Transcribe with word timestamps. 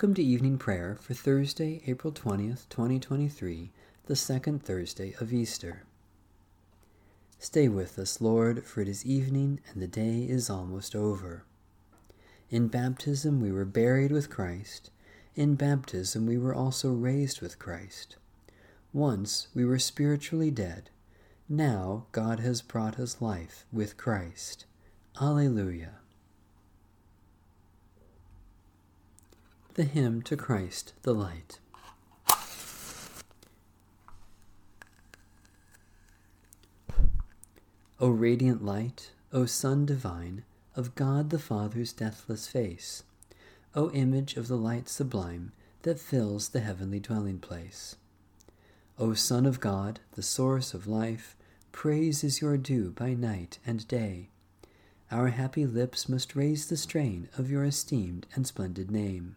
Welcome 0.00 0.14
to 0.14 0.22
evening 0.22 0.56
prayer 0.56 0.96
for 0.98 1.12
Thursday, 1.12 1.82
April 1.86 2.10
20th, 2.10 2.66
2023, 2.70 3.70
the 4.06 4.16
second 4.16 4.64
Thursday 4.64 5.14
of 5.20 5.30
Easter. 5.30 5.82
Stay 7.38 7.68
with 7.68 7.98
us, 7.98 8.18
Lord, 8.18 8.64
for 8.64 8.80
it 8.80 8.88
is 8.88 9.04
evening 9.04 9.60
and 9.70 9.82
the 9.82 9.86
day 9.86 10.22
is 10.22 10.48
almost 10.48 10.96
over. 10.96 11.44
In 12.48 12.68
baptism 12.68 13.42
we 13.42 13.52
were 13.52 13.66
buried 13.66 14.10
with 14.10 14.30
Christ. 14.30 14.88
In 15.34 15.54
baptism 15.54 16.24
we 16.24 16.38
were 16.38 16.54
also 16.54 16.92
raised 16.92 17.42
with 17.42 17.58
Christ. 17.58 18.16
Once 18.94 19.48
we 19.54 19.66
were 19.66 19.78
spiritually 19.78 20.50
dead. 20.50 20.88
Now 21.46 22.06
God 22.12 22.40
has 22.40 22.62
brought 22.62 22.98
us 22.98 23.20
life 23.20 23.66
with 23.70 23.98
Christ. 23.98 24.64
Alleluia. 25.20 25.99
The 29.80 29.86
hymn 29.86 30.20
to 30.24 30.36
Christ 30.36 30.92
the 31.04 31.14
Light. 31.14 31.58
O 37.98 38.10
radiant 38.10 38.62
light, 38.62 39.12
O 39.32 39.46
Sun 39.46 39.86
divine, 39.86 40.44
of 40.76 40.94
God 40.94 41.30
the 41.30 41.38
Father's 41.38 41.94
deathless 41.94 42.46
face, 42.46 43.04
O 43.74 43.90
image 43.92 44.36
of 44.36 44.48
the 44.48 44.58
light 44.58 44.86
sublime 44.86 45.50
that 45.80 45.98
fills 45.98 46.50
the 46.50 46.60
heavenly 46.60 47.00
dwelling 47.00 47.38
place. 47.38 47.96
O 48.98 49.14
Son 49.14 49.46
of 49.46 49.60
God, 49.60 50.00
the 50.12 50.22
source 50.22 50.74
of 50.74 50.86
life, 50.86 51.34
praise 51.72 52.22
is 52.22 52.42
your 52.42 52.58
due 52.58 52.90
by 52.90 53.14
night 53.14 53.58
and 53.64 53.88
day. 53.88 54.28
Our 55.10 55.28
happy 55.28 55.64
lips 55.64 56.06
must 56.06 56.36
raise 56.36 56.68
the 56.68 56.76
strain 56.76 57.30
of 57.38 57.50
your 57.50 57.64
esteemed 57.64 58.26
and 58.34 58.46
splendid 58.46 58.90
name. 58.90 59.36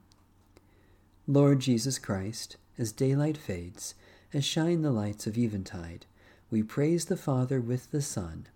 Lord 1.27 1.61
Jesus 1.61 1.99
Christ, 1.99 2.57
as 2.77 2.91
daylight 2.91 3.37
fades, 3.37 3.95
as 4.33 4.43
shine 4.43 4.81
the 4.81 4.91
lights 4.91 5.25
of 5.25 5.37
eventide, 5.37 6.05
we 6.51 6.61
praise 6.61 7.05
the 7.05 7.15
Father 7.15 7.61
with 7.61 7.91
the 7.91 8.01
Son, 8.01 8.47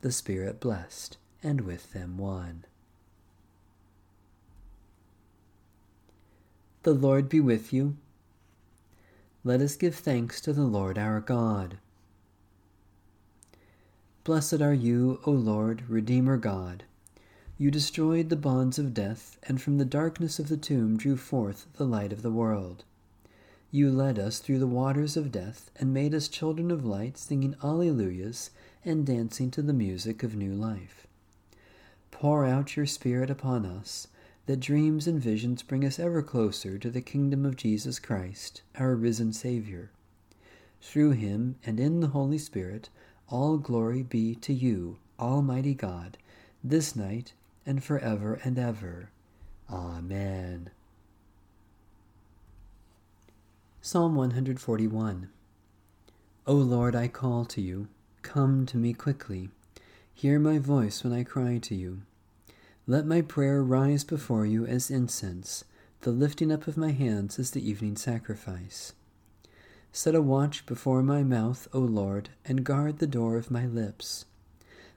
the 0.00 0.10
Spirit 0.10 0.58
blessed, 0.58 1.18
and 1.40 1.60
with 1.60 1.92
them 1.92 2.18
one. 2.18 2.64
The 6.82 6.94
Lord 6.94 7.28
be 7.28 7.38
with 7.38 7.72
you. 7.72 7.96
Let 9.44 9.60
us 9.60 9.76
give 9.76 9.94
thanks 9.94 10.40
to 10.40 10.52
the 10.52 10.64
Lord 10.64 10.98
our 10.98 11.20
God. 11.20 11.78
Blessed 14.24 14.60
are 14.60 14.74
you, 14.74 15.20
O 15.26 15.30
Lord, 15.30 15.84
Redeemer 15.88 16.38
God 16.38 16.82
you 17.58 17.70
destroyed 17.70 18.28
the 18.28 18.36
bonds 18.36 18.78
of 18.78 18.92
death, 18.92 19.38
and 19.44 19.62
from 19.62 19.78
the 19.78 19.84
darkness 19.84 20.38
of 20.38 20.48
the 20.48 20.58
tomb 20.58 20.98
drew 20.98 21.16
forth 21.16 21.66
the 21.76 21.86
light 21.86 22.12
of 22.12 22.20
the 22.20 22.30
world. 22.30 22.84
You 23.70 23.90
led 23.90 24.18
us 24.18 24.40
through 24.40 24.58
the 24.58 24.66
waters 24.66 25.16
of 25.16 25.32
death, 25.32 25.70
and 25.76 25.94
made 25.94 26.14
us 26.14 26.28
children 26.28 26.70
of 26.70 26.84
light, 26.84 27.16
singing 27.16 27.54
Alleluias 27.62 28.50
and 28.84 29.06
dancing 29.06 29.50
to 29.52 29.62
the 29.62 29.72
music 29.72 30.22
of 30.22 30.36
new 30.36 30.52
life. 30.52 31.06
Pour 32.10 32.44
out 32.44 32.76
your 32.76 32.84
Spirit 32.86 33.30
upon 33.30 33.64
us, 33.64 34.06
that 34.44 34.60
dreams 34.60 35.06
and 35.06 35.20
visions 35.20 35.62
bring 35.62 35.84
us 35.84 35.98
ever 35.98 36.22
closer 36.22 36.78
to 36.78 36.90
the 36.90 37.00
kingdom 37.00 37.46
of 37.46 37.56
Jesus 37.56 37.98
Christ, 37.98 38.60
our 38.78 38.94
risen 38.94 39.32
Savior. 39.32 39.90
Through 40.82 41.12
him 41.12 41.56
and 41.64 41.80
in 41.80 42.00
the 42.00 42.08
Holy 42.08 42.38
Spirit, 42.38 42.90
all 43.28 43.56
glory 43.56 44.02
be 44.02 44.34
to 44.36 44.52
you, 44.52 44.98
Almighty 45.18 45.74
God, 45.74 46.18
this 46.62 46.94
night 46.94 47.32
and 47.66 47.82
forever 47.82 48.40
and 48.44 48.58
ever. 48.58 49.10
Amen. 49.68 50.70
Psalm 53.82 54.14
141 54.14 55.28
O 56.46 56.54
Lord, 56.54 56.94
I 56.94 57.08
call 57.08 57.44
to 57.46 57.60
you. 57.60 57.88
Come 58.22 58.66
to 58.66 58.76
me 58.76 58.94
quickly. 58.94 59.50
Hear 60.14 60.38
my 60.38 60.58
voice 60.58 61.02
when 61.02 61.12
I 61.12 61.24
cry 61.24 61.58
to 61.58 61.74
you. 61.74 62.02
Let 62.86 63.04
my 63.04 63.20
prayer 63.20 63.62
rise 63.62 64.04
before 64.04 64.46
you 64.46 64.64
as 64.64 64.90
incense, 64.90 65.64
the 66.02 66.12
lifting 66.12 66.52
up 66.52 66.68
of 66.68 66.76
my 66.76 66.92
hands 66.92 67.38
as 67.38 67.50
the 67.50 67.68
evening 67.68 67.96
sacrifice. 67.96 68.92
Set 69.92 70.14
a 70.14 70.22
watch 70.22 70.66
before 70.66 71.02
my 71.02 71.22
mouth, 71.22 71.66
O 71.72 71.80
Lord, 71.80 72.28
and 72.44 72.64
guard 72.64 72.98
the 72.98 73.06
door 73.06 73.36
of 73.36 73.50
my 73.50 73.66
lips. 73.66 74.24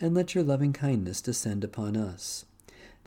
and 0.00 0.14
let 0.14 0.34
your 0.34 0.44
loving 0.44 0.72
kindness 0.72 1.20
descend 1.20 1.64
upon 1.64 1.96
us 1.96 2.44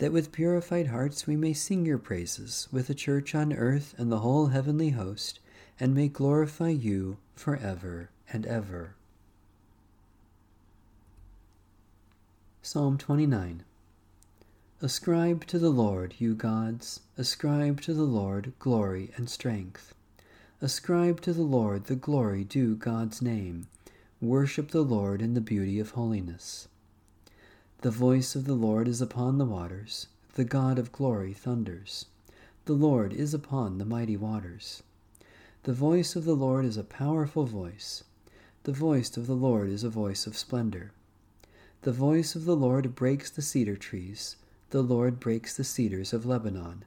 that 0.02 0.12
with 0.12 0.31
purified 0.31 0.88
hearts 0.88 1.28
we 1.28 1.35
may 1.35 1.53
sing 1.53 1.85
your 1.85 2.00
praises 2.00 2.68
with 2.72 2.88
the 2.88 2.96
church 2.96 3.35
on 3.35 3.53
earth 3.53 3.94
and 4.00 4.12
the 4.12 4.22
whole 4.22 4.47
heavenly 4.47 4.90
host, 4.90 5.40
and 5.79 5.94
may 5.94 6.07
glorify 6.07 6.69
you 6.69 7.18
for 7.35 7.56
ever 7.57 8.09
and 8.34 8.47
ever. 8.47 8.96
Psalm 12.63 12.97
29 12.97 13.63
Ascribe 14.81 15.46
to 15.46 15.59
the 15.59 15.69
Lord, 15.69 16.16
you 16.18 16.34
gods, 16.34 17.02
ascribe 17.16 17.79
to 17.81 17.94
the 17.94 18.02
Lord 18.02 18.53
glory 18.58 19.12
and 19.16 19.29
strength. 19.29 19.94
Ascribe 20.62 21.22
to 21.22 21.31
the 21.31 21.44
Lord 21.44 21.85
the 21.85 21.96
glory 21.96 22.44
due 22.44 22.75
God's 22.75 23.22
name. 23.22 23.68
Worship 24.19 24.72
the 24.72 24.81
Lord 24.81 25.22
in 25.22 25.35
the 25.35 25.41
beauty 25.41 25.79
of 25.79 25.91
holiness. 25.91 26.68
The 27.81 27.89
voice 27.89 28.35
of 28.35 28.45
the 28.45 28.53
Lord 28.53 28.87
is 28.87 29.01
upon 29.01 29.39
the 29.39 29.45
waters, 29.45 30.05
the 30.35 30.43
God 30.43 30.77
of 30.77 30.91
glory 30.91 31.33
thunders. 31.33 32.05
The 32.65 32.73
Lord 32.73 33.11
is 33.11 33.33
upon 33.33 33.79
the 33.79 33.85
mighty 33.85 34.15
waters. 34.15 34.83
The 35.63 35.73
voice 35.73 36.15
of 36.15 36.23
the 36.23 36.35
Lord 36.35 36.63
is 36.63 36.77
a 36.77 36.83
powerful 36.83 37.45
voice. 37.45 38.03
The 38.65 38.71
voice 38.71 39.17
of 39.17 39.25
the 39.25 39.35
Lord 39.35 39.67
is 39.67 39.83
a 39.83 39.89
voice 39.89 40.27
of 40.27 40.37
splendor. 40.37 40.91
The 41.81 41.91
voice 41.91 42.35
of 42.35 42.45
the 42.45 42.55
Lord 42.55 42.93
breaks 42.93 43.31
the 43.31 43.41
cedar 43.41 43.78
trees. 43.78 44.35
The 44.69 44.84
Lord 44.84 45.19
breaks 45.19 45.57
the 45.57 45.63
cedars 45.63 46.13
of 46.13 46.23
Lebanon. 46.23 46.85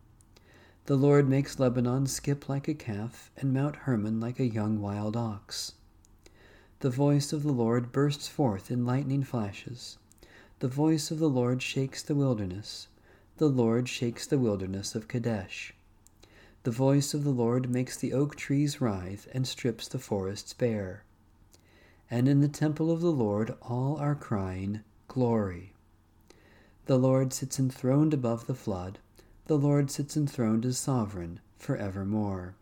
The 0.86 0.94
Lord 0.94 1.28
makes 1.28 1.58
Lebanon 1.58 2.06
skip 2.06 2.48
like 2.48 2.68
a 2.68 2.74
calf, 2.74 3.32
and 3.36 3.52
Mount 3.52 3.74
Hermon 3.74 4.20
like 4.20 4.38
a 4.38 4.46
young 4.46 4.80
wild 4.80 5.16
ox. 5.16 5.72
The 6.78 6.90
voice 6.90 7.32
of 7.32 7.42
the 7.42 7.52
Lord 7.52 7.90
bursts 7.90 8.28
forth 8.28 8.70
in 8.70 8.86
lightning 8.86 9.24
flashes. 9.24 9.98
The 10.60 10.68
voice 10.68 11.10
of 11.10 11.18
the 11.18 11.28
Lord 11.28 11.62
shakes 11.62 12.02
the 12.02 12.14
wilderness. 12.14 12.88
The 13.38 13.48
Lord 13.48 13.88
shakes 13.88 14.26
the 14.26 14.38
wilderness 14.38 14.94
of 14.94 15.08
Kadesh. 15.08 15.74
The 16.62 16.70
voice 16.70 17.12
of 17.12 17.24
the 17.24 17.30
Lord 17.30 17.68
makes 17.68 17.96
the 17.96 18.12
oak 18.12 18.36
trees 18.36 18.80
writhe 18.80 19.26
and 19.32 19.46
strips 19.46 19.88
the 19.88 19.98
forests 19.98 20.52
bare. 20.52 21.02
And 22.10 22.28
in 22.28 22.40
the 22.40 22.48
temple 22.48 22.90
of 22.90 23.00
the 23.00 23.12
Lord 23.12 23.54
all 23.60 23.96
are 23.96 24.14
crying, 24.14 24.80
Glory. 25.08 25.72
The 26.86 26.98
Lord 26.98 27.32
sits 27.32 27.58
enthroned 27.58 28.14
above 28.14 28.46
the 28.46 28.54
flood. 28.54 28.98
The 29.46 29.58
Lord 29.58 29.90
sits 29.90 30.16
enthroned 30.16 30.64
as 30.64 30.78
sovereign 30.78 31.40
for 31.58 31.76
evermore. 31.76 32.54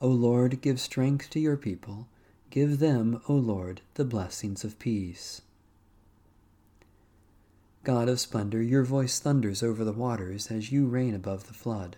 O 0.00 0.08
Lord, 0.08 0.60
give 0.60 0.80
strength 0.80 1.30
to 1.30 1.40
your 1.40 1.56
people. 1.56 2.08
Give 2.50 2.80
them, 2.80 3.22
O 3.28 3.34
Lord, 3.34 3.82
the 3.94 4.04
blessings 4.04 4.64
of 4.64 4.78
peace. 4.78 5.42
God 7.82 8.10
of 8.10 8.20
splendor, 8.20 8.60
your 8.60 8.84
voice 8.84 9.18
thunders 9.18 9.62
over 9.62 9.84
the 9.84 9.92
waters 9.92 10.50
as 10.50 10.70
you 10.70 10.86
reign 10.86 11.14
above 11.14 11.46
the 11.46 11.54
flood. 11.54 11.96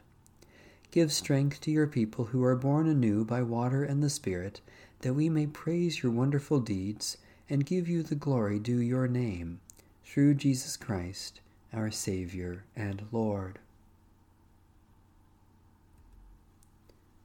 Give 0.92 1.12
strength 1.12 1.60
to 1.62 1.72
your 1.72 1.88
people 1.88 2.26
who 2.26 2.44
are 2.44 2.54
born 2.54 2.86
anew 2.86 3.24
by 3.24 3.42
water 3.42 3.82
and 3.82 4.02
the 4.02 4.10
Spirit, 4.10 4.60
that 5.00 5.14
we 5.14 5.28
may 5.28 5.46
praise 5.46 6.02
your 6.02 6.12
wonderful 6.12 6.60
deeds 6.60 7.16
and 7.50 7.66
give 7.66 7.88
you 7.88 8.02
the 8.04 8.14
glory 8.14 8.60
due 8.60 8.78
your 8.78 9.08
name, 9.08 9.60
through 10.04 10.34
Jesus 10.34 10.76
Christ, 10.76 11.40
our 11.72 11.90
Savior 11.90 12.64
and 12.76 13.06
Lord. 13.10 13.58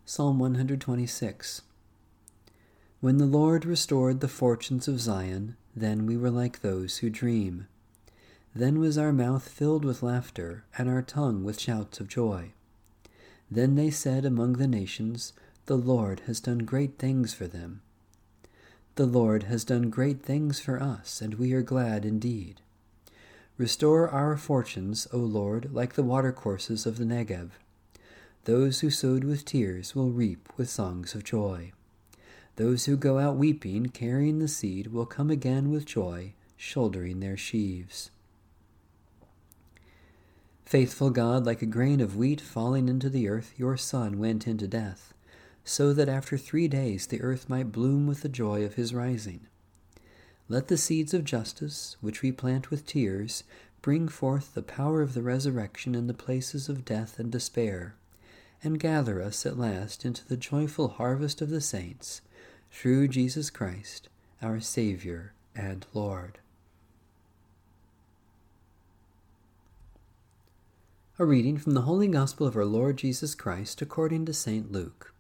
Psalm 0.06 0.40
126 0.40 1.62
When 3.02 3.18
the 3.18 3.26
Lord 3.26 3.66
restored 3.66 4.22
the 4.22 4.28
fortunes 4.28 4.88
of 4.88 5.00
Zion, 5.00 5.58
then 5.76 6.08
we 6.08 6.18
were 6.18 6.32
like 6.32 6.62
those 6.62 6.98
who 7.00 7.10
dream. 7.12 7.68
Then 8.58 8.80
was 8.80 8.98
our 8.98 9.14
mouth 9.14 9.48
filled 9.48 9.86
with 9.86 10.02
laughter, 10.02 10.64
and 10.80 10.90
our 10.90 11.04
tongue 11.04 11.44
with 11.44 11.60
shouts 11.60 12.00
of 12.00 12.08
joy. 12.08 12.54
Then 13.52 13.76
they 13.76 13.92
said 13.92 14.26
among 14.26 14.54
the 14.54 14.66
nations, 14.66 15.32
The 15.68 15.78
Lord 15.78 16.22
has 16.22 16.40
done 16.40 16.66
great 16.66 16.98
things 16.98 17.36
for 17.36 17.46
them. 17.46 17.82
The 18.96 19.06
Lord 19.06 19.44
has 19.44 19.64
done 19.64 19.92
great 19.92 20.24
things 20.24 20.60
for 20.60 20.82
us, 20.82 21.22
and 21.22 21.36
we 21.36 21.54
are 21.54 21.62
glad 21.62 22.04
indeed. 22.04 22.62
Restore 23.60 24.10
our 24.10 24.36
fortunes, 24.36 25.08
O 25.14 25.20
Lord, 25.20 25.72
like 25.72 25.94
the 25.94 26.02
watercourses 26.02 26.88
of 26.88 26.98
the 26.98 27.06
Negev. 27.06 27.52
Those 28.46 28.80
who 28.80 28.90
sowed 28.90 29.24
with 29.24 29.46
tears 29.46 29.94
will 29.94 30.10
reap 30.10 30.50
with 30.58 30.68
songs 30.68 31.14
of 31.14 31.24
joy. 31.24 31.74
Those 32.56 32.86
who 32.86 32.98
go 32.98 33.20
out 33.20 33.36
weeping, 33.36 33.90
carrying 33.90 34.40
the 34.40 34.48
seed, 34.48 34.88
will 34.88 35.06
come 35.06 35.30
again 35.30 35.70
with 35.70 35.86
joy, 35.86 36.34
shouldering 36.58 37.20
their 37.20 37.38
sheaves. 37.38 38.10
Faithful 40.68 41.12
God, 41.12 41.46
like 41.46 41.62
a 41.62 41.66
grain 41.66 42.02
of 42.02 42.18
wheat 42.18 42.42
falling 42.42 42.90
into 42.90 43.10
the 43.10 43.30
earth, 43.30 43.54
your 43.56 43.78
Son 43.78 44.20
went 44.20 44.46
into 44.46 44.68
death, 44.68 45.14
so 45.64 45.94
that 45.94 46.10
after 46.10 46.38
three 46.38 46.68
days 46.68 47.08
the 47.08 47.22
earth 47.22 47.48
might 47.48 47.72
bloom 47.72 48.06
with 48.06 48.20
the 48.20 48.28
joy 48.28 48.66
of 48.66 48.74
his 48.74 48.94
rising. 48.94 49.48
Let 50.50 50.68
the 50.68 50.76
seeds 50.76 51.14
of 51.14 51.24
justice, 51.24 51.96
which 52.02 52.22
we 52.22 52.34
plant 52.34 52.70
with 52.70 52.86
tears, 52.86 53.46
bring 53.82 54.10
forth 54.10 54.56
the 54.56 54.62
power 54.62 55.02
of 55.02 55.14
the 55.14 55.22
resurrection 55.22 55.96
in 55.96 56.08
the 56.08 56.14
places 56.14 56.68
of 56.68 56.84
death 56.84 57.18
and 57.18 57.32
despair, 57.32 57.96
and 58.62 58.78
gather 58.78 59.22
us 59.22 59.46
at 59.46 59.58
last 59.58 60.04
into 60.04 60.28
the 60.28 60.36
joyful 60.36 60.90
harvest 60.90 61.42
of 61.42 61.50
the 61.50 61.62
saints, 61.62 62.20
through 62.72 63.08
Jesus 63.08 63.50
Christ, 63.50 64.10
our 64.42 64.60
Saviour 64.60 65.32
and 65.56 65.86
Lord. 65.94 66.40
A 71.20 71.26
reading 71.26 71.58
from 71.58 71.74
the 71.74 71.82
Holy 71.82 72.08
Gospel 72.08 72.46
of 72.46 72.56
our 72.56 72.64
Lord 72.64 72.98
Jesus 72.98 73.34
Christ 73.34 73.82
according 73.82 74.26
to 74.26 74.34
St. 74.34 74.72
Luke. 74.72 75.16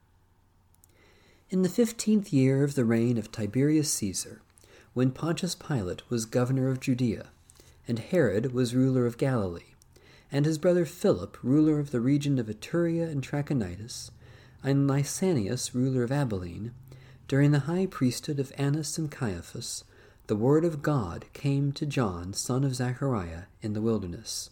In 1.49 1.63
the 1.63 1.69
fifteenth 1.69 2.31
year 2.31 2.63
of 2.63 2.75
the 2.75 2.85
reign 2.85 3.17
of 3.17 3.31
Tiberius 3.31 3.91
Caesar, 3.93 4.43
when 4.93 5.09
Pontius 5.09 5.55
Pilate 5.55 6.07
was 6.07 6.27
governor 6.27 6.69
of 6.69 6.79
Judea, 6.79 7.29
and 7.87 7.97
Herod 7.97 8.53
was 8.53 8.75
ruler 8.75 9.07
of 9.07 9.17
Galilee, 9.17 9.73
and 10.31 10.45
his 10.45 10.59
brother 10.59 10.85
Philip 10.85 11.35
ruler 11.41 11.79
of 11.79 11.89
the 11.89 11.99
region 11.99 12.37
of 12.37 12.45
Ituraea 12.45 13.09
and 13.09 13.23
Trachonitis, 13.23 14.11
and 14.61 14.87
Lysanias 14.87 15.73
ruler 15.73 16.03
of 16.03 16.11
Abilene, 16.11 16.73
during 17.27 17.49
the 17.49 17.61
high 17.61 17.87
priesthood 17.87 18.39
of 18.39 18.53
Annas 18.55 18.99
and 18.99 19.09
Caiaphas, 19.09 19.83
the 20.27 20.35
word 20.35 20.63
of 20.63 20.83
God 20.83 21.25
came 21.33 21.71
to 21.71 21.87
John, 21.87 22.33
son 22.33 22.63
of 22.63 22.75
Zechariah, 22.75 23.45
in 23.63 23.73
the 23.73 23.81
wilderness 23.81 24.51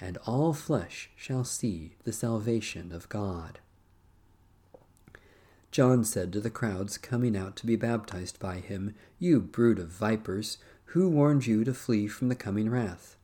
and 0.00 0.18
all 0.26 0.52
flesh 0.52 1.10
shall 1.16 1.44
see 1.44 1.96
the 2.04 2.12
salvation 2.12 2.92
of 2.92 3.08
God. 3.08 3.60
John 5.70 6.04
said 6.04 6.32
to 6.32 6.40
the 6.40 6.50
crowds 6.50 6.96
coming 6.96 7.36
out 7.36 7.56
to 7.56 7.66
be 7.66 7.76
baptized 7.76 8.38
by 8.38 8.56
him, 8.60 8.94
You 9.18 9.40
brood 9.40 9.78
of 9.78 9.88
vipers, 9.88 10.58
who 10.86 11.08
warned 11.08 11.46
you 11.46 11.64
to 11.64 11.74
flee 11.74 12.06
from 12.06 12.28
the 12.28 12.34
coming 12.34 12.70
wrath? 12.70 13.16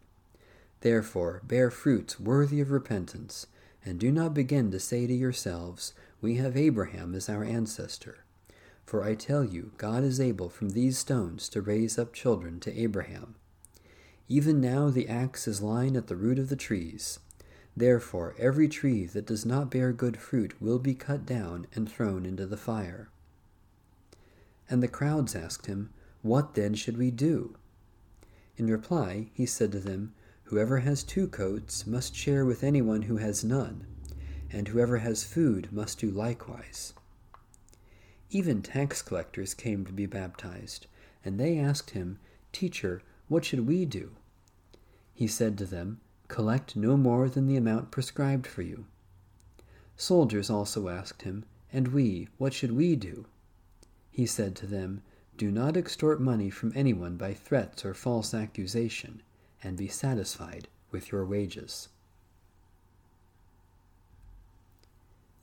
Therefore 0.81 1.41
bear 1.45 1.71
fruits 1.71 2.21
worthy 2.21 2.61
of 2.61 2.71
repentance, 2.71 3.47
and 3.85 3.99
do 3.99 4.13
not 4.13 4.35
begin 4.35 4.71
to 4.71 4.81
say 4.81 5.07
to 5.07 5.15
yourselves, 5.15 5.95
We 6.21 6.37
have 6.37 6.57
Abraham 6.57 7.15
as 7.15 7.29
our 7.29 7.45
ancestor. 7.45 8.25
For 8.85 9.05
I 9.05 9.15
tell 9.15 9.45
you, 9.45 9.73
God 9.79 10.05
is 10.05 10.21
able 10.21 10.49
from 10.49 10.71
these 10.71 10.99
stones 10.99 11.49
to 11.51 11.63
raise 11.63 11.99
up 11.99 12.13
children 12.13 12.61
to 12.61 12.79
Abraham. 12.79 13.37
Even 14.33 14.63
now 14.63 14.89
the 14.89 15.11
axe 15.11 15.47
is 15.47 15.61
lying 15.61 15.95
at 15.95 16.07
the 16.07 16.17
root 16.17 16.39
of 16.39 16.49
the 16.49 16.57
trees. 16.57 17.19
Therefore 17.77 18.35
every 18.39 18.67
tree 18.67 19.05
that 19.05 19.27
does 19.27 19.45
not 19.45 19.71
bear 19.71 19.93
good 19.93 20.17
fruit 20.17 20.55
will 20.59 20.79
be 20.79 20.95
cut 20.95 21.27
down 21.27 21.67
and 21.75 21.87
thrown 21.87 22.25
into 22.25 22.47
the 22.47 22.57
fire. 22.57 23.11
And 24.71 24.83
the 24.83 24.89
crowds 24.89 25.35
asked 25.37 25.67
him, 25.67 25.91
What 26.23 26.55
then 26.55 26.73
should 26.73 26.97
we 26.97 27.11
do? 27.11 27.57
In 28.57 28.69
reply, 28.69 29.29
he 29.35 29.45
said 29.45 29.71
to 29.73 29.81
them, 29.81 30.15
Whoever 30.45 30.79
has 30.79 31.03
two 31.03 31.29
coats 31.29 31.87
must 31.87 32.17
share 32.17 32.47
with 32.47 32.65
anyone 32.65 33.03
who 33.03 33.19
has 33.19 33.45
none, 33.45 33.85
and 34.51 34.69
whoever 34.69 34.97
has 34.97 35.25
food 35.25 35.71
must 35.71 35.99
do 35.99 36.11
likewise. 36.11 36.95
Even 38.31 38.63
tax 38.63 39.03
collectors 39.03 39.53
came 39.53 39.85
to 39.85 39.93
be 39.93 40.07
baptized, 40.07 40.87
and 41.23 41.39
they 41.39 41.59
asked 41.59 41.91
him, 41.91 42.19
Teacher, 42.51 43.03
what 43.29 43.45
should 43.45 43.67
we 43.67 43.85
do? 43.85 44.13
He 45.15 45.27
said 45.27 45.59
to 45.59 45.67
them, 45.67 46.01
Collect 46.29 46.77
no 46.77 46.97
more 46.97 47.29
than 47.29 47.47
the 47.47 47.57
amount 47.57 47.91
prescribed 47.91 48.47
for 48.47 48.63
you. 48.63 48.87
Soldiers 49.97 50.51
also 50.51 50.89
asked 50.89 51.23
him, 51.23 51.45
And 51.73 51.89
we, 51.89 52.29
what 52.39 52.53
should 52.53 52.73
we 52.73 52.97
do? 52.97 53.27
He 54.11 54.27
said 54.27 54.57
to 54.57 54.67
them, 54.67 55.03
Do 55.37 55.51
not 55.51 55.77
extort 55.77 56.21
money 56.21 56.51
from 56.51 56.73
anyone 56.75 57.17
by 57.17 57.35
threats 57.35 57.85
or 57.85 57.95
false 57.95 58.35
accusation, 58.35 59.23
and 59.63 59.77
be 59.77 59.89
satisfied 59.89 60.69
with 60.91 61.13
your 61.13 61.25
wages. 61.25 61.89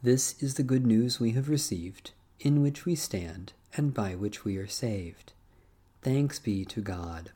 This 0.01 0.41
is 0.41 0.53
the 0.53 0.63
good 0.63 0.86
news 0.86 1.20
we 1.20 1.32
have 1.32 1.50
received, 1.50 2.12
in 2.39 2.62
which 2.62 2.86
we 2.86 2.96
stand, 2.96 3.53
and 3.75 3.94
by 3.94 4.15
which 4.15 4.46
we 4.46 4.58
are 4.58 4.67
saved. 4.67 5.34
Thanks 6.01 6.39
be 6.39 6.63
to 6.65 6.82
God. 6.82 7.32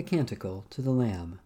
The 0.00 0.16
Canticle 0.16 0.64
to 0.70 0.80
the 0.80 0.92
Lamb. 0.92 1.40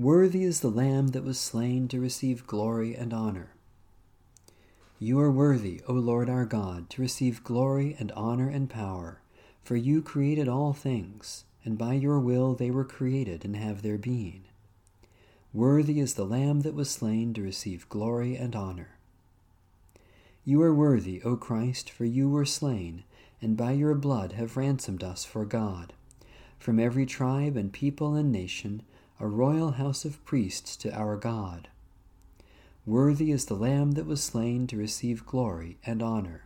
Worthy 0.00 0.42
is 0.42 0.58
the 0.58 0.68
Lamb 0.68 1.10
that 1.10 1.22
was 1.22 1.38
slain 1.38 1.86
to 1.86 2.00
receive 2.00 2.44
glory 2.48 2.96
and 2.96 3.14
honor. 3.14 3.50
You 4.98 5.20
are 5.20 5.30
worthy, 5.30 5.80
O 5.86 5.92
Lord 5.92 6.28
our 6.28 6.44
God, 6.44 6.90
to 6.90 7.00
receive 7.00 7.44
glory 7.44 7.94
and 8.00 8.10
honor 8.16 8.48
and 8.48 8.68
power, 8.68 9.20
for 9.62 9.76
you 9.76 10.02
created 10.02 10.48
all 10.48 10.72
things, 10.72 11.44
and 11.64 11.78
by 11.78 11.92
your 11.92 12.18
will 12.18 12.56
they 12.56 12.72
were 12.72 12.84
created 12.84 13.44
and 13.44 13.54
have 13.54 13.82
their 13.82 13.96
being. 13.96 14.42
Worthy 15.52 16.00
is 16.00 16.14
the 16.14 16.26
Lamb 16.26 16.62
that 16.62 16.74
was 16.74 16.90
slain 16.90 17.32
to 17.34 17.42
receive 17.42 17.88
glory 17.88 18.34
and 18.34 18.56
honor. 18.56 18.98
You 20.44 20.60
are 20.62 20.74
worthy, 20.74 21.22
O 21.22 21.36
Christ, 21.36 21.90
for 21.90 22.04
you 22.04 22.28
were 22.28 22.44
slain, 22.44 23.04
and 23.40 23.56
by 23.56 23.70
your 23.70 23.94
blood 23.94 24.32
have 24.32 24.56
ransomed 24.56 25.04
us 25.04 25.24
for 25.24 25.44
God 25.44 25.92
from 26.58 26.78
every 26.78 27.06
tribe 27.06 27.56
and 27.56 27.72
people 27.72 28.14
and 28.14 28.32
nation, 28.32 28.82
a 29.20 29.26
royal 29.26 29.72
house 29.72 30.04
of 30.04 30.24
priests 30.24 30.76
to 30.76 30.92
our 30.92 31.16
God. 31.16 31.68
Worthy 32.86 33.30
is 33.30 33.44
the 33.46 33.54
Lamb 33.54 33.92
that 33.92 34.06
was 34.06 34.22
slain 34.22 34.66
to 34.68 34.76
receive 34.76 35.26
glory 35.26 35.78
and 35.84 36.02
honor. 36.02 36.44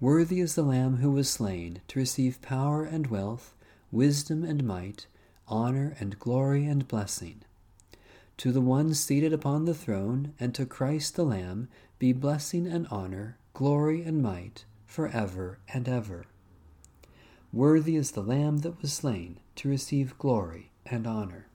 Worthy 0.00 0.40
is 0.40 0.54
the 0.54 0.62
Lamb 0.62 0.98
who 0.98 1.10
was 1.10 1.28
slain 1.28 1.80
to 1.88 1.98
receive 1.98 2.42
power 2.42 2.84
and 2.84 3.08
wealth, 3.08 3.54
wisdom 3.90 4.44
and 4.44 4.64
might, 4.64 5.06
honor 5.48 5.96
and 5.98 6.18
glory 6.18 6.66
and 6.66 6.86
blessing. 6.86 7.42
To 8.38 8.52
the 8.52 8.60
one 8.60 8.94
seated 8.94 9.32
upon 9.32 9.64
the 9.64 9.74
throne, 9.74 10.34
and 10.38 10.54
to 10.54 10.66
Christ 10.66 11.16
the 11.16 11.24
Lamb, 11.24 11.68
be 11.98 12.12
blessing 12.12 12.66
and 12.66 12.86
honor, 12.90 13.36
glory 13.54 14.02
and 14.02 14.22
might, 14.22 14.64
for 14.86 15.08
ever 15.08 15.58
and 15.72 15.88
ever. 15.88 16.26
Worthy 17.52 17.96
is 17.96 18.10
the 18.10 18.22
Lamb 18.22 18.58
that 18.58 18.80
was 18.82 18.92
slain 18.92 19.38
to 19.56 19.68
receive 19.68 20.18
glory 20.18 20.70
and 20.84 21.06
honor. 21.06 21.46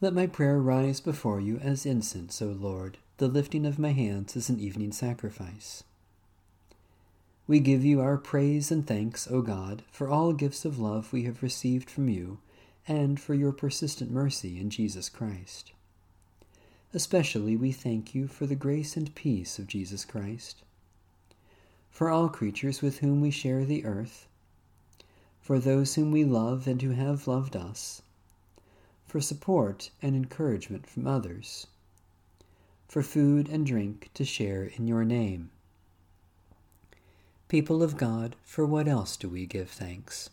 Let 0.00 0.14
my 0.14 0.28
prayer 0.28 0.60
rise 0.60 1.00
before 1.00 1.40
you 1.40 1.58
as 1.58 1.84
incense, 1.84 2.40
O 2.40 2.46
Lord, 2.46 2.98
the 3.16 3.26
lifting 3.26 3.66
of 3.66 3.80
my 3.80 3.90
hands 3.90 4.36
as 4.36 4.48
an 4.48 4.60
evening 4.60 4.92
sacrifice. 4.92 5.82
We 7.48 7.58
give 7.58 7.84
you 7.84 8.00
our 8.00 8.16
praise 8.16 8.70
and 8.70 8.86
thanks, 8.86 9.26
O 9.28 9.42
God, 9.42 9.82
for 9.90 10.08
all 10.08 10.32
gifts 10.32 10.64
of 10.64 10.78
love 10.78 11.12
we 11.12 11.24
have 11.24 11.42
received 11.42 11.90
from 11.90 12.08
you, 12.08 12.38
and 12.86 13.18
for 13.18 13.34
your 13.34 13.52
persistent 13.52 14.12
mercy 14.12 14.60
in 14.60 14.70
Jesus 14.70 15.08
Christ. 15.08 15.72
Especially 16.94 17.56
we 17.56 17.72
thank 17.72 18.14
you 18.14 18.28
for 18.28 18.46
the 18.46 18.54
grace 18.54 18.96
and 18.96 19.14
peace 19.16 19.58
of 19.58 19.66
Jesus 19.66 20.04
Christ, 20.04 20.62
for 21.90 22.10
all 22.10 22.28
creatures 22.28 22.82
with 22.82 22.98
whom 22.98 23.20
we 23.20 23.30
share 23.30 23.64
the 23.64 23.84
earth, 23.84 24.26
for 25.40 25.58
those 25.58 25.94
whom 25.94 26.10
we 26.10 26.24
love 26.24 26.66
and 26.66 26.82
who 26.82 26.90
have 26.90 27.26
loved 27.26 27.56
us 27.56 28.02
for 29.08 29.20
support 29.22 29.88
and 30.02 30.14
encouragement 30.14 30.86
from 30.86 31.06
others, 31.06 31.66
for 32.86 33.02
food 33.02 33.48
and 33.48 33.66
drink 33.66 34.10
to 34.12 34.24
share 34.24 34.64
in 34.64 34.86
your 34.86 35.02
name. 35.02 35.50
People 37.48 37.82
of 37.82 37.96
God, 37.96 38.36
for 38.44 38.66
what 38.66 38.86
else 38.86 39.16
do 39.16 39.30
we 39.30 39.46
give 39.46 39.70
thanks? 39.70 40.28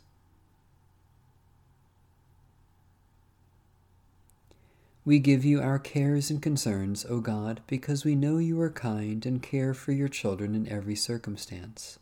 We 5.06 5.20
give 5.20 5.46
you 5.46 5.62
our 5.62 5.78
cares 5.78 6.32
and 6.32 6.42
concerns, 6.42 7.06
O 7.08 7.20
God, 7.20 7.62
because 7.68 8.04
we 8.04 8.16
know 8.16 8.40
you 8.40 8.60
are 8.60 8.72
kind 8.72 9.24
and 9.24 9.42
care 9.42 9.76
for 9.76 9.92
your 9.92 10.08
children 10.08 10.56
in 10.56 10.68
every 10.68 10.96
circumstance. 10.96 12.00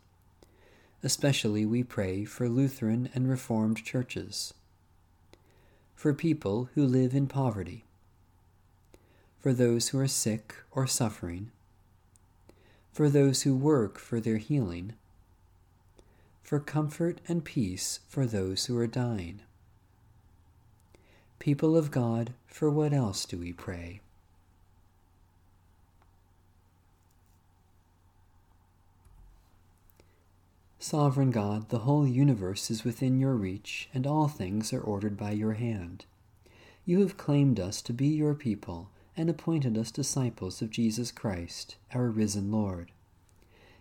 Especially 1.02 1.66
we 1.66 1.82
pray 1.82 2.24
for 2.24 2.48
Lutheran 2.48 3.10
and 3.14 3.28
Reformed 3.28 3.84
churches 3.84 4.54
for 5.94 6.12
people 6.12 6.68
who 6.74 6.86
live 6.86 7.14
in 7.14 7.26
poverty, 7.26 7.84
for 9.40 9.52
those 9.52 9.88
who 9.88 9.98
are 9.98 10.08
sick 10.08 10.54
or 10.70 10.86
suffering, 10.86 11.50
for 12.92 13.08
those 13.08 13.42
who 13.42 13.54
work 13.54 13.98
for 13.98 14.20
their 14.20 14.38
healing, 14.38 14.92
for 16.42 16.60
comfort 16.60 17.20
and 17.26 17.44
peace 17.44 18.00
for 18.08 18.26
those 18.26 18.66
who 18.66 18.76
are 18.76 18.86
dying. 18.86 19.40
People 21.38 21.76
of 21.76 21.90
God, 21.90 22.32
for 22.46 22.70
what 22.70 22.92
else 22.92 23.26
do 23.26 23.38
we 23.38 23.52
pray? 23.52 24.00
Sovereign 30.78 31.30
God, 31.30 31.70
the 31.70 31.80
whole 31.80 32.06
universe 32.06 32.70
is 32.70 32.84
within 32.84 33.18
your 33.18 33.34
reach, 33.34 33.88
and 33.94 34.06
all 34.06 34.28
things 34.28 34.70
are 34.72 34.82
ordered 34.82 35.16
by 35.16 35.30
your 35.30 35.54
hand. 35.54 36.04
You 36.84 37.00
have 37.00 37.16
claimed 37.16 37.58
us 37.58 37.80
to 37.82 37.94
be 37.94 38.08
your 38.08 38.34
people 38.34 38.90
and 39.16 39.30
appointed 39.30 39.78
us 39.78 39.90
disciples 39.90 40.60
of 40.60 40.70
Jesus 40.70 41.10
Christ, 41.10 41.76
our 41.94 42.10
risen 42.10 42.52
Lord. 42.52 42.90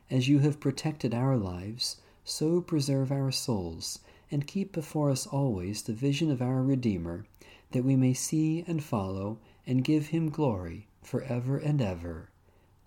As 0.09 0.29
you 0.29 0.39
have 0.39 0.61
protected 0.61 1.13
our 1.13 1.35
lives, 1.35 1.97
so 2.23 2.61
preserve 2.61 3.11
our 3.11 3.31
souls, 3.31 3.99
and 4.31 4.47
keep 4.47 4.71
before 4.71 5.09
us 5.09 5.27
always 5.27 5.81
the 5.81 5.91
vision 5.93 6.31
of 6.31 6.41
our 6.41 6.63
Redeemer, 6.63 7.25
that 7.73 7.83
we 7.83 7.95
may 7.95 8.13
see 8.13 8.63
and 8.65 8.83
follow 8.83 9.37
and 9.67 9.83
give 9.83 10.07
him 10.07 10.29
glory 10.29 10.87
for 11.03 11.23
ever 11.23 11.57
and 11.57 11.81
ever. 11.81 12.29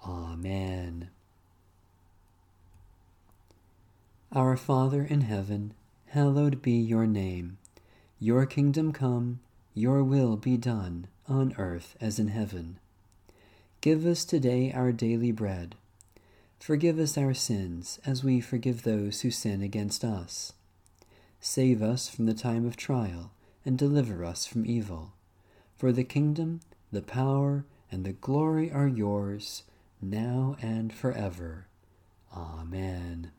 Amen. 0.05 1.11
Our 4.33 4.57
Father 4.57 5.05
in 5.05 5.23
heaven, 5.23 5.75
hallowed 6.09 6.63
be 6.63 6.73
your 6.73 7.07
name. 7.07 7.59
Your 8.19 8.47
kingdom 8.47 8.93
come, 8.93 9.41
your 9.75 10.03
will 10.03 10.37
be 10.37 10.57
done, 10.57 11.07
on 11.29 11.55
earth 11.59 11.97
as 12.01 12.19
in 12.19 12.29
heaven. 12.29 12.79
Give 13.81 14.07
us 14.07 14.25
today 14.25 14.73
our 14.73 14.91
daily 14.93 15.33
bread. 15.33 15.75
Forgive 16.59 16.99
us 16.99 17.17
our 17.17 17.35
sins, 17.35 18.01
as 18.05 18.25
we 18.25 18.41
forgive 18.41 18.83
those 18.83 19.21
who 19.21 19.31
sin 19.31 19.63
against 19.63 20.05
us. 20.05 20.53
Save 21.41 21.83
us 21.83 22.09
from 22.09 22.27
the 22.27 22.35
time 22.35 22.67
of 22.67 22.77
trial, 22.77 23.31
and 23.67 23.77
deliver 23.77 24.25
us 24.25 24.47
from 24.47 24.65
evil. 24.65 25.13
For 25.77 25.93
the 25.93 26.05
kingdom, 26.05 26.61
the 26.91 27.03
power, 27.03 27.67
and 27.91 28.05
the 28.05 28.13
glory 28.13 28.73
are 28.73 28.89
yours, 28.89 29.65
now 30.01 30.57
and 30.63 30.93
forever. 30.93 31.67
Amen. 32.35 33.33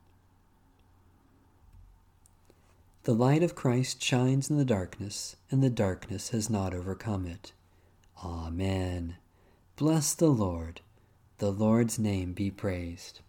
The 3.03 3.13
light 3.13 3.41
of 3.41 3.55
Christ 3.55 4.03
shines 4.03 4.49
in 4.49 4.57
the 4.57 4.65
darkness, 4.65 5.37
and 5.49 5.63
the 5.63 5.69
darkness 5.69 6.29
has 6.29 6.49
not 6.49 6.73
overcome 6.73 7.25
it. 7.25 7.53
Amen. 8.23 9.15
Bless 9.77 10.13
the 10.13 10.27
Lord. 10.27 10.81
The 11.37 11.51
Lord's 11.51 11.97
name 11.97 12.33
be 12.33 12.51
praised. 12.51 13.21